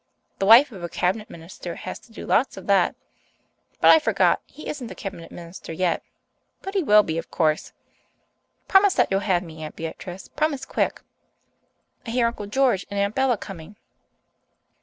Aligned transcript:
The 0.39 0.47
wife 0.47 0.71
of 0.71 0.83
a 0.83 0.89
cabinet 0.89 1.29
minister 1.29 1.75
has 1.75 1.99
to 1.99 2.11
do 2.11 2.25
lots 2.25 2.57
of 2.57 2.65
that. 2.65 2.95
But 3.79 3.91
I 3.91 3.99
forgot 3.99 4.41
he 4.47 4.67
isn't 4.67 4.89
a 4.89 4.95
cabinet 4.95 5.31
minister 5.31 5.71
yet. 5.71 6.01
But 6.63 6.73
he 6.73 6.81
will 6.81 7.03
be, 7.03 7.19
of 7.19 7.29
course. 7.29 7.71
Promise 8.67 8.95
that 8.95 9.11
you'll 9.11 9.19
have 9.19 9.43
me, 9.43 9.61
Aunt 9.61 9.75
Beatrice, 9.75 10.27
promise 10.29 10.65
quick. 10.65 11.01
I 12.07 12.09
hear 12.09 12.25
Uncle 12.25 12.47
George 12.47 12.83
and 12.89 12.99
Aunt 12.99 13.13
Bella 13.13 13.37
coming." 13.37 13.75